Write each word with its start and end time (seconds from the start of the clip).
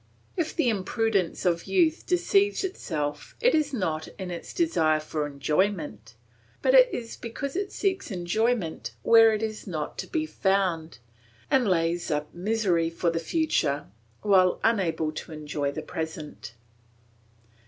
If 0.35 0.55
the 0.55 0.67
imprudence 0.67 1.45
of 1.45 1.65
youth 1.65 2.07
deceives 2.07 2.63
itself 2.63 3.35
it 3.39 3.53
is 3.53 3.71
not 3.71 4.07
in 4.17 4.31
its 4.31 4.51
desire 4.51 4.99
for 4.99 5.27
enjoyment, 5.27 6.15
but 6.63 6.73
because 7.21 7.55
it 7.55 7.71
seeks 7.71 8.09
enjoyment 8.09 8.93
where 9.03 9.31
it 9.31 9.43
is 9.43 9.67
not 9.67 9.99
to 9.99 10.07
be 10.07 10.25
found, 10.25 10.97
and 11.51 11.67
lays 11.67 12.09
up 12.09 12.33
misery 12.33 12.89
for 12.89 13.11
the 13.11 13.19
future, 13.19 13.85
while 14.23 14.59
unable 14.63 15.11
to 15.11 15.33
enjoy 15.33 15.71
the 15.71 15.83
present. 15.83 16.55